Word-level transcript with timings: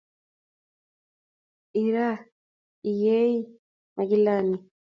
Ira 1.83 2.09
iyie 2.91 3.19
magilani 3.95 4.57